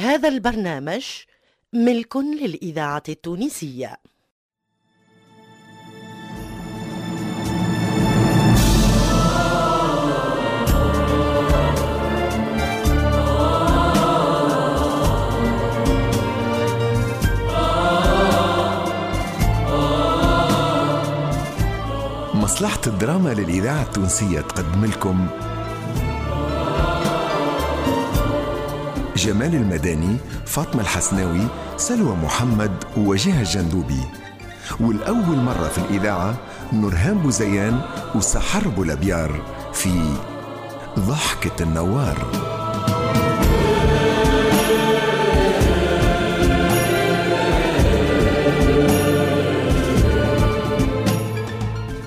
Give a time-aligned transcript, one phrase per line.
[0.00, 1.04] هذا البرنامج
[1.72, 3.96] ملك للإذاعة التونسية.
[22.34, 25.49] مصلحة الدراما للإذاعة التونسية تقدم لكم
[29.20, 30.16] جمال المداني
[30.46, 31.46] فاطمة الحسناوي
[31.76, 34.00] سلوى محمد وجهة الجندوبي
[34.80, 36.36] والأول مرة في الإذاعة
[36.72, 37.80] نورهان بوزيان
[38.14, 39.42] وسحر بولابيار
[39.72, 40.14] في
[40.98, 42.26] ضحكة النوار.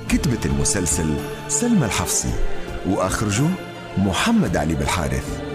[0.09, 1.15] كتبت المسلسل
[1.47, 2.33] سلمى الحفصي
[2.89, 3.47] وأخرجه
[3.97, 5.52] محمد علي بالحارث.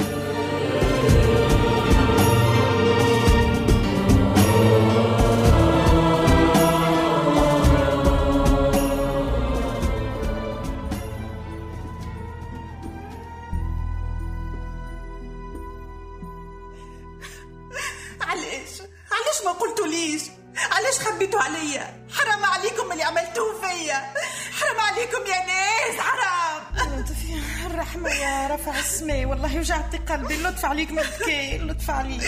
[22.28, 24.12] حرام عليكم اللي عملتوه فيا.
[24.60, 26.62] حرام عليكم يا ناس حرام.
[26.98, 30.36] لطفي الرحمة يا رفع السماء والله وجعتي قلبي.
[30.36, 32.22] لطف عليك مبكي لطف عليك.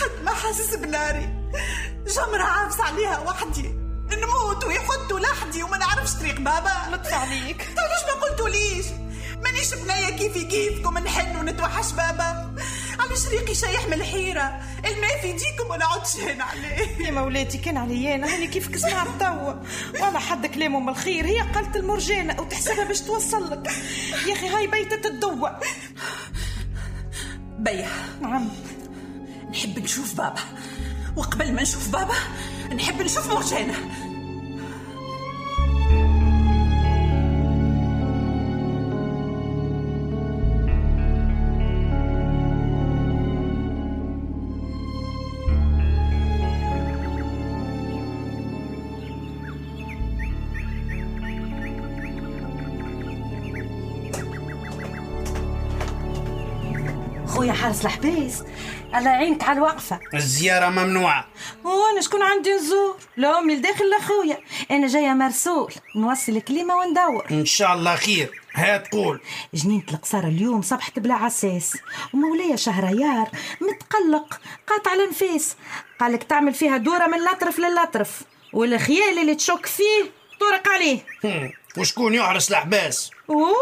[0.00, 1.28] حد ما حاسس بناري.
[2.06, 3.74] جمرة عابس عليها وحدي.
[4.12, 6.72] نموت ويحطوا لحدي وما نعرفش طريق بابا.
[6.92, 7.68] لطف عليك.
[7.78, 8.86] علاش ما قلتوا ليش
[9.44, 12.54] مانيش بنية كيفي كيفكم نحن ونتوحش بابا.
[13.00, 17.06] علاش ريقي شايح من الحيرة الماء في يديكم ولا عدش هنا عليه.
[17.06, 18.34] يا مولاتي كان عليا أنا.
[18.34, 19.52] هاني كيفك؟ سمعت توا.
[20.00, 21.26] والله حد كلامه من الخير.
[21.26, 23.70] هي قالت المرجانة وتحسبها باش توصل لك.
[24.26, 25.62] يا أخي هاي بيتة الدواء
[27.58, 27.88] بيا
[28.20, 28.48] نعم.
[29.50, 30.40] نحب نشوف بابا.
[31.16, 32.14] وقبل ما نشوف بابا
[32.74, 33.74] نحب نشوف مرجانة.
[57.66, 58.42] حارس الحبيس
[58.94, 61.28] الله يعينك على الوقفة الزيارة ممنوعة.
[61.64, 64.38] وأنا شكون عندي نزور؟ لا امي لداخل لا خويا
[64.70, 65.72] أنا جاية مرسول.
[65.96, 67.26] نوصل كلمه وندور.
[67.30, 68.42] إن شاء الله خير.
[68.54, 69.20] ها تقول.
[69.54, 71.76] جنينة القصارى اليوم صبحت بلا عساس
[72.14, 73.28] ومولاي شهريار
[73.60, 74.40] متقلق.
[74.66, 75.56] قاطع الأنفاس.
[76.00, 78.22] قالك تعمل فيها دورة من الأطرف للأطرف.
[78.52, 80.10] والخيال اللي تشك فيه
[80.40, 81.00] طرق عليه.
[81.78, 83.54] وشكون يحرس الحباس أوه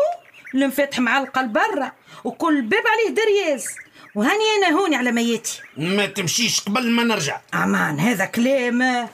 [0.55, 1.93] المفاتح معلقة لبرا
[2.25, 3.67] وكل باب عليه درياز.
[4.15, 5.61] وهاني أنا هوني على ميتي.
[5.77, 7.41] ما تمشيش قبل ما نرجع.
[7.55, 9.09] أمان هذا كلام.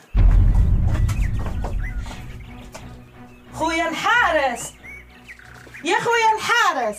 [3.54, 4.60] خويا الحارس.
[5.84, 6.96] يا خويا الحارس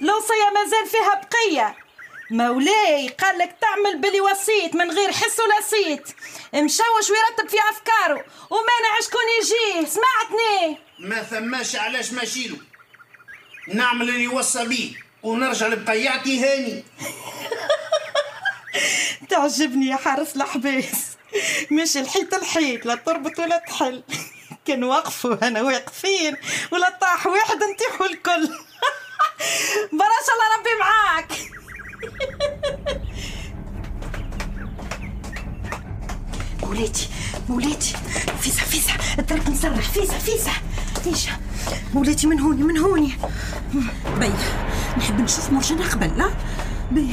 [0.00, 1.76] الوصية مازال فيها بقية.
[2.30, 6.08] مولاي قال لك تعمل بلي وسيط من غير حس ولا صيت
[6.54, 12.56] مشوش ويرتب في أفكاره ومانع شكون يجيه سمعتني؟ ما ثماش علاش ماشيلو
[13.68, 15.09] نعمل اللي يوصى بيه.
[15.22, 16.84] ونرجع لبقيعتي هاني.
[19.30, 21.06] تعجبني يا حارس الحباس
[21.70, 24.02] مش الحيط الحيط لا تربط ولا تحل.
[24.66, 26.36] كان وقفوا أنا واقفين
[26.72, 28.46] ولا طاح واحد نطيحوا الكل
[29.98, 31.32] براش الله ربي معاك.
[36.62, 37.08] مولاتي
[37.48, 37.94] مولاتي.
[38.40, 40.50] فيسا فيسا الطريق مسرح فيسا فيسا
[41.04, 41.30] فيسا
[41.94, 43.12] مولاتي من هوني من هوني
[44.18, 44.32] بيا
[44.98, 46.30] نحب نشوف مرجانة قبل لا؟
[46.92, 47.08] بي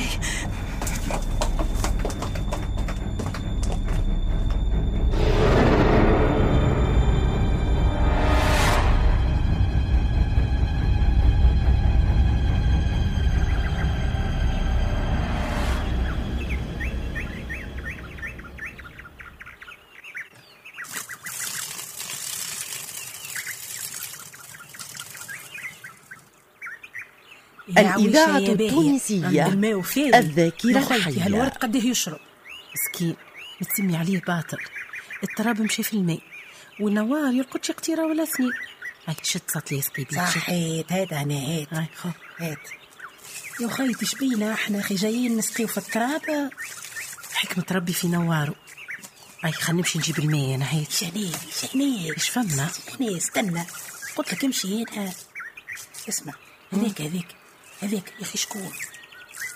[27.78, 29.48] الإذاعة التونسية.
[30.20, 31.26] الذاكرة الحية.
[31.26, 32.20] هالورد قديه يشرب؟
[32.76, 33.16] مسكين.
[33.62, 34.58] متسمي عليه باطل.
[35.24, 36.20] التراب مشى في الماء
[36.80, 38.52] والنوار يرقدش قطيرة ولا اثنين
[39.08, 40.12] هاي تشد سطلي شد.
[40.12, 42.10] صحيت هذا أنا هات هاي خو.
[42.38, 42.70] هات
[43.62, 46.52] يا خي تشبينا إحنا أخي جايين نسقيو في التراب.
[47.34, 48.56] حكمة ربي في نواره
[49.44, 51.32] هاي خلينا نمشي نجيب الماء أنا هيك شنيبي
[51.62, 52.70] شنيبي إيش فما
[53.02, 53.66] استنى.
[54.16, 55.12] قلت لك امشي هنا.
[56.10, 56.34] اسمع
[56.74, 57.28] هذاك هذاك
[57.82, 58.72] هذاك يا أخي شكون؟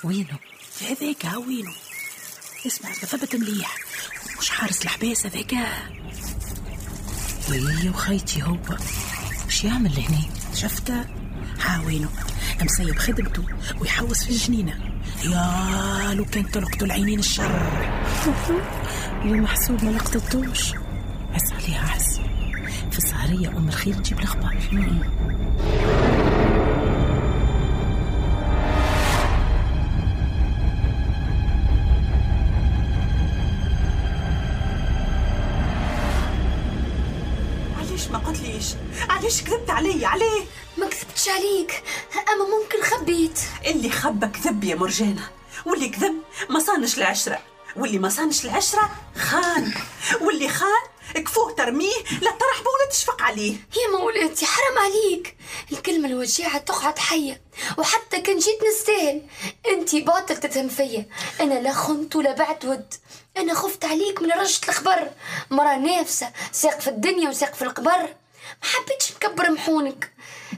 [0.03, 0.38] وينه؟
[0.81, 1.73] هذاك ها وينه؟
[2.68, 3.75] اسمع ثبت مليح.
[4.39, 5.53] مش حارس الحباس هذاك؟
[7.50, 8.57] هي وخيتي هو.
[9.47, 10.21] وش يعمل هنا
[10.53, 11.06] شفته
[11.59, 12.09] حاوينه
[12.62, 13.44] مسيب خدمته
[13.79, 14.79] ويحوس في الجنينة.
[15.23, 17.71] يا لو كان تلقطوا العينين الشر.
[19.23, 20.73] اللي محسوب ما لقطتوش.
[21.33, 22.19] عس عليها عس
[22.91, 24.57] في السهرية أم الخير تجيب الأخبار.
[39.31, 40.45] علاش كذبت علي؟ عليه
[40.78, 41.83] ما كذبتش عليك.
[42.30, 43.39] أما ممكن خبيت.
[43.66, 45.30] اللي خبى كذب يا مرجانة.
[45.66, 46.16] واللي كذب
[46.50, 47.39] ما صانش العشرة.
[47.75, 49.74] واللي ما صانش العشرة خان.
[50.22, 50.81] واللي خان
[51.16, 53.54] كفوه ترميه لا ترحبه ولا تشفق عليه.
[53.54, 55.38] يا مولاتي حرام عليك.
[55.72, 57.42] الكلمة الوجيعة تقعد حية.
[57.78, 59.22] وحتى كان جيت نستاهل.
[59.68, 61.06] أنتي باطل تتهم فيا.
[61.42, 62.94] أنا لا خنت ولا بعت ود.
[63.38, 65.12] أنا خفت عليك من رجة الخبر.
[65.51, 68.16] مرة نافسة ساق في الدنيا وساق في القبر.
[68.62, 70.12] ما حبيتش نكبر محونك.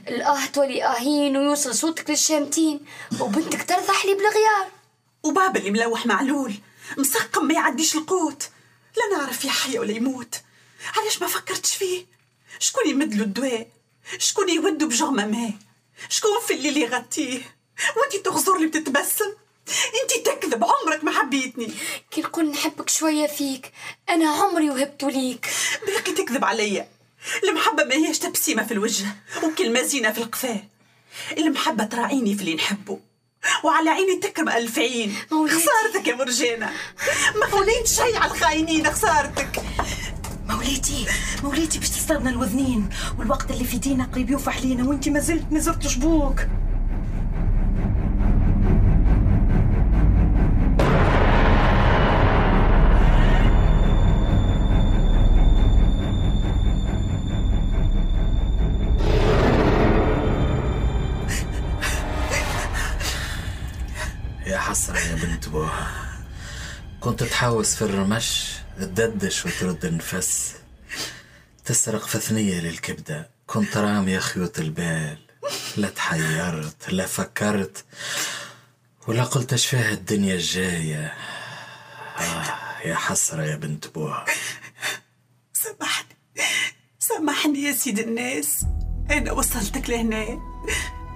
[0.08, 2.80] الآه تولي آهين ويوصل صوتك للشامتين
[3.20, 4.68] وبنتك ترضح لي بالغيار.
[5.22, 6.54] وبابا اللي ملوح معلول
[6.98, 8.48] مسقم ما يعديش القوت.
[8.96, 10.34] لا نعرف يحيا ولا يموت.
[10.96, 12.06] علاش ما فكرتش فيه؟
[12.58, 13.68] شكون يمد له الدواء؟
[14.18, 15.52] شكون يودو بجغمة ماء
[16.08, 17.56] شكون في الليل يغطيه؟
[17.96, 19.34] وانتي تغزر لي بتتبسم
[20.02, 21.74] انتي تكذب عمرك ما حبيتني.
[22.10, 23.72] كي نقول نحبك شوية فيك
[24.08, 25.50] أنا عمري وهبت ليك.
[25.86, 26.88] باقي تكذب عليا.
[27.48, 29.06] المحبة ما هيش تبسيمة في الوجه
[29.44, 30.62] وكلمة زينة في القفاه.
[31.38, 33.00] المحبة تراعيني في اللي نحبه
[33.64, 35.56] وعلى عيني تكرم ألف عين مولاتي.
[35.58, 36.72] خسارتك يا مرجانة.
[37.40, 39.62] ما خليت شي على الخاينين خسارتك.
[40.48, 41.06] مولاتي
[41.42, 42.88] مولاتي باش تصطادنا الوذنين
[43.18, 46.40] والوقت اللي في دينا قريب يوفح لينا وانت ما زلت ما زرتش بوك.
[64.74, 65.88] حسرة يا بنت بوها.
[67.00, 70.54] كنت تحوس في الرمش تددش وترد النفس.
[71.64, 73.30] تسرق في ثنية للكبدة.
[73.46, 75.18] كنت رامية خيوط البال.
[75.76, 77.84] لا تحيرت لا فكرت
[79.06, 81.14] ولا قلت اش فيها الدنيا الجاية.
[82.18, 84.24] آه يا حسرة يا بنت بوها.
[85.52, 86.16] سامحني.
[86.98, 88.64] سامحني يا سيد الناس.
[89.10, 90.40] أنا وصلتك لهنا.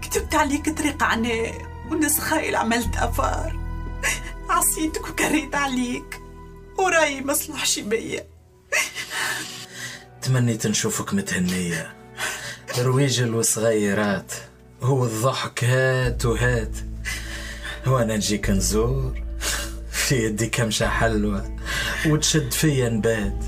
[0.03, 3.58] كتبت عليك طريق عناء والناس خايل عملت أفار
[4.50, 6.20] عصيتك وكريت عليك.
[6.79, 8.26] وراي مصلحش بيا.
[10.23, 11.94] تمنيت نشوفك متهنية.
[12.79, 14.32] رويج الصغيرات
[14.82, 16.76] هو الضحك هات وهات.
[17.87, 19.23] وأنا نجيك نزور.
[19.93, 21.56] في يدي كمشة حلوة.
[22.06, 23.44] وتشد فيا نبات.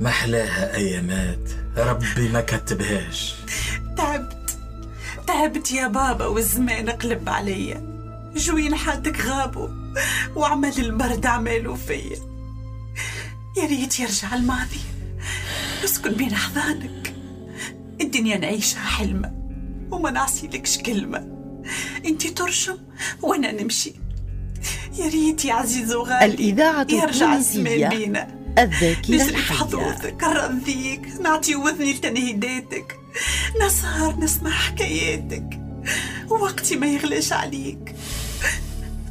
[0.00, 1.48] محلاها أيامات.
[1.76, 3.34] ربي ما كتبهاش
[5.32, 7.92] تعبت يا بابا والزمان قلب عليا
[8.36, 9.68] جوين حالتك غابوا
[10.36, 12.18] وعمل البرد عملوا فيا.
[13.56, 14.80] يا ريت يرجع الماضي.
[15.84, 17.14] نسكن بين أحضانك.
[18.00, 19.32] الدنيا نعيشها حلمة
[19.90, 21.28] وما نعصيلكش كلمة.
[22.06, 22.78] انتي ترشم
[23.22, 23.92] وأنا نمشي.
[24.98, 28.54] يا ريت يا عزيز وغالي الإذاعة يرجع الزمان بينا.
[28.58, 33.01] الذاكرة الحية حضورتك نرضيك نعطي وذني لتنهيداتك.
[33.60, 35.60] نسهر نسمع حكاياتك.
[36.30, 37.94] ووقتي ما يغلاش عليك.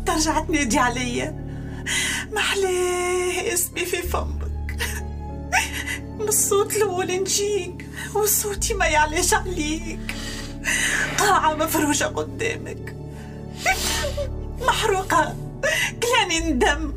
[0.06, 1.42] ترجع تنادي عليا.
[2.32, 4.78] محلاه اسمي في فمك.
[6.20, 10.16] من الصوت الأول نجيك وصوتي ما يعلاش عليك.
[11.18, 12.96] قاعة مفروشة قدامك.
[14.62, 15.36] محروقة
[16.04, 16.94] كلاني ندم.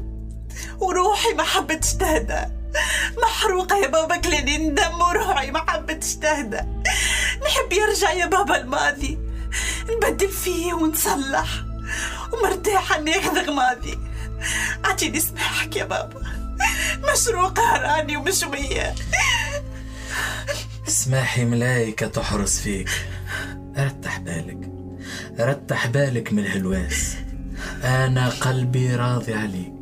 [0.81, 2.45] وروحي ما حبتش تهدى
[3.23, 6.61] محروقة يا بابا كلاني ندم وروحي ما حبتش تهدى
[7.45, 9.19] نحب يرجع يا بابا الماضي.
[9.91, 11.65] نبدل فيه ونصلح.
[12.33, 13.99] ومرتاحة ناخذ ماضي.
[14.85, 16.23] عطيني سماحك يا بابا.
[17.13, 18.95] مشروقة راني ومشوية.
[20.89, 22.91] اسماحي ملايكة تحرس فيك.
[23.79, 24.71] رتح بالك.
[25.41, 27.17] رتح بالك من الهلواس.
[27.85, 29.74] أنا قلبي راضي عليك.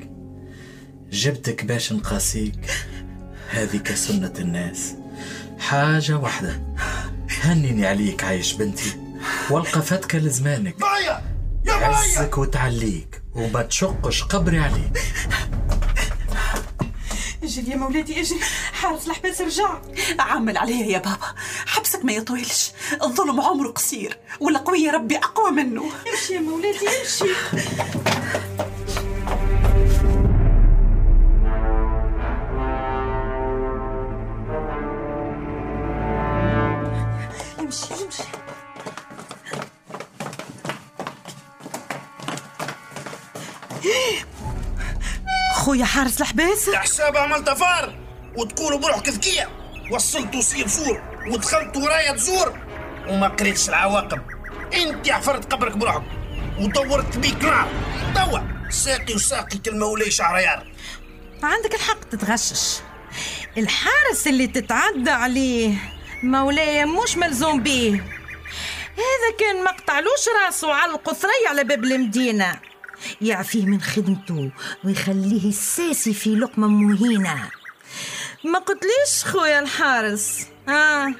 [1.13, 2.71] جبتك باش نقاسيك.
[3.51, 4.95] هذيك سنة الناس.
[5.59, 6.63] حاجة واحدة.
[7.43, 8.97] هنيني عليك عايش بنتي.
[9.51, 10.81] والقى فتكة لزمانك.
[10.81, 11.23] بايا!
[11.67, 11.87] يا بايا!
[11.87, 13.23] عزك وتعليك.
[13.35, 15.03] وما تشقش قبري عليك.
[17.43, 18.41] اجري يا مولاتي اجري.
[18.73, 19.79] حارس الحباس رجع
[20.19, 21.35] عمل عليها يا بابا.
[21.67, 22.73] حبسك ما يطولش.
[23.03, 24.19] الظلم عمره قصير.
[24.41, 25.85] والقوي يا ربي أقوى منه.
[26.13, 27.25] امشي يا مولاتي امشي
[45.63, 47.95] خويا حارس الحباس حساب عملت فار
[48.37, 49.49] وتقولوا بروحك ذكية
[49.91, 52.59] وصلت وصية بصور ودخلت ورايا تزور
[53.09, 54.21] وما قريتش العواقب.
[54.75, 56.03] انت عفرت قبرك بروحك.
[56.61, 57.69] ودورت بيك نار.
[58.15, 58.39] توا
[58.71, 60.73] ساقي وساقي المولاي شهريار
[61.43, 62.81] عندك الحق تتغشش.
[63.59, 65.75] الحارس اللي تتعدى عليه
[66.23, 67.93] مولاي مش ملزوم بيه.
[68.97, 72.72] هذا كان ما قطعلوش راسه على القصرية على باب المدينة.
[73.21, 74.51] يعفيه من خدمته
[74.85, 77.49] ويخليه الساسي في لقمة مهينة.
[78.45, 81.15] ما قلتليش خويا الحارس؟ ها؟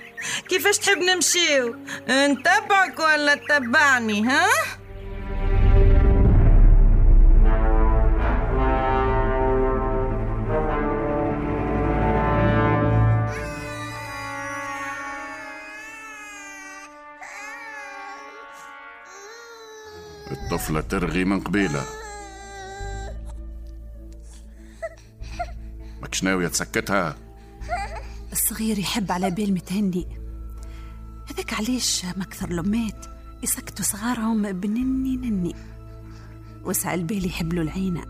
[0.49, 1.77] كيفاش تحب نمشيو؟
[2.09, 4.47] نتبعك ولا تتبعني ها؟
[20.33, 21.85] الطفلة ترغي من قبيلة.
[26.03, 27.17] ماكش ناوية تسكتها؟
[28.33, 30.07] الصغير يحب على بال متهني
[31.31, 33.07] هذاك علاش ما أكثر الأمات
[33.43, 35.55] يسكتوا صغارهم بنني نني.
[36.65, 38.01] وسع البال يحبلوا العينة.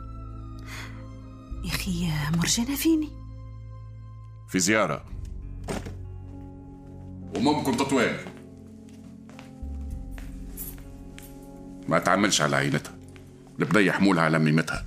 [1.64, 3.08] يا أخي مرجانة فيني؟
[4.48, 5.04] في زيارة.
[7.36, 8.16] وممكن تطويل
[11.92, 12.92] ما تعملش على عينتها
[13.60, 14.84] البنية حمولها على ميمتها.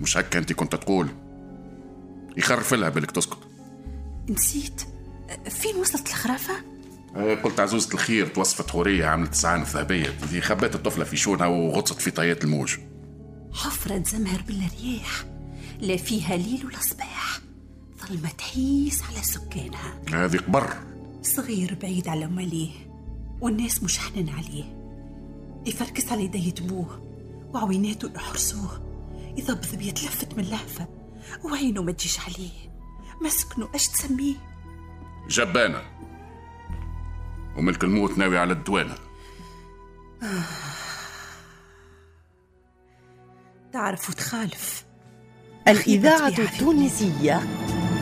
[0.00, 1.08] مش هكا انت كنت تقول؟
[2.36, 3.38] يخرف لها بالك تسكت.
[4.30, 4.82] نسيت.
[5.48, 6.54] فين وصلت الخرافة؟
[7.16, 10.10] آه، قلت عزوزة الخير توصفت حورية عملت سعان ذهبية.
[10.30, 12.76] دي خبت الطفلة في شونها وغطست في طيات الموج.
[13.52, 15.24] حفرة زمهر بالرياح.
[15.80, 17.40] لا فيها ليل ولا صباح.
[18.06, 20.00] ظلمة تحيس على سكانها.
[20.12, 20.76] هذه قبر.
[21.22, 22.70] صغير بعيد على ماليه.
[23.40, 24.77] والناس مش حنن عليه.
[25.66, 27.02] يفركس على يدي بوه
[27.54, 28.88] وعويناته يحرسوه
[29.36, 30.88] يضبضب يتلفت من لهفة
[31.44, 32.68] وعينه ما تجيش عليه.
[33.24, 34.34] مسكنه أش تسميه؟
[35.28, 35.82] جبانة.
[37.56, 38.94] وملك الموت ناوي على الدوانة.
[43.72, 44.84] تعرف وتخالف.
[45.68, 47.36] الإذاعة التونسية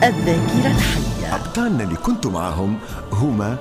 [0.03, 1.35] الذاكرة الحية.
[1.35, 2.79] أبطالنا اللي كنتوا معاهم
[3.11, 3.57] هما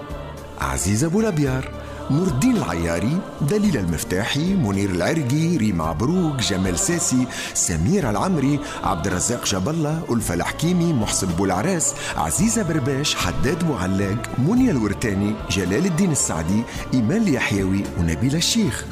[0.61, 1.86] عزيز أبو الأبيار.
[2.11, 9.45] نور الدين العياري دليل المفتاحي منير العرقي ريم عبروك جمال ساسي سمير العمري عبد الرزاق
[9.69, 16.63] الله ألفة الحكيمي محسن بولعراس عزيزة برباش حداد معلاق منيا الورتاني جلال الدين السعدي
[16.95, 18.85] إيمان اليحيوي ونبيل الشيخ.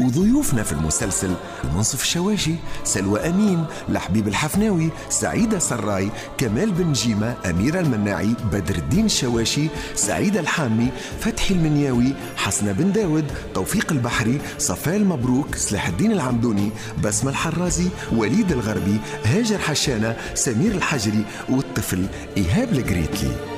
[0.00, 1.30] وضيوفنا في المسلسل
[1.74, 9.04] منصف الشواشي سلوى أمين لحبيب الحفناوي سعيدة سراي كمال بن جيمة أميرة المناعي بدر الدين
[9.04, 10.88] الشواشي سعيدة الحامي
[11.20, 13.24] فتحي المنياوي حسنة بن داود
[13.54, 16.70] توفيق البحري صفاء المبروك سلاح الدين العمدوني
[17.04, 23.55] بسمة الحرازي وليد الغربي هاجر حشانة سمير الحجري والطفل إيهاب الجريتلي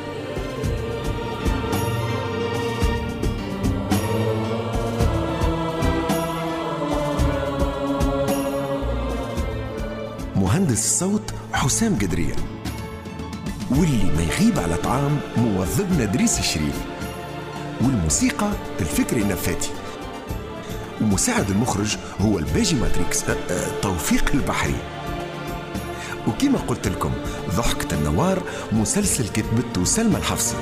[10.69, 12.35] مهندس الصوت حسام قدرية
[13.71, 16.75] واللي ما يغيب على طعام موظفنا دريس الشريف
[17.81, 19.71] والموسيقى الفكري النفاتي
[21.01, 24.75] ومساعد المخرج هو الباجي ماتريكس أه أه توفيق البحري.
[26.29, 27.13] وكما قلت لكم
[27.57, 30.57] ضحكة النوار مسلسل كتبته سلمى الحفصي.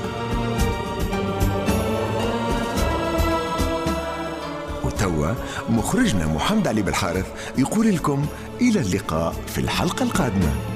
[5.68, 7.26] مخرجنا محمد علي بالحارث
[7.58, 8.26] يقول لكم
[8.60, 10.75] إلى اللقاء في الحلقة القادمة.